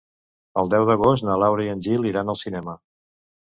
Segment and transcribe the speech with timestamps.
[0.61, 2.77] El deu d'agost na Laura i en Gil iran al cinema.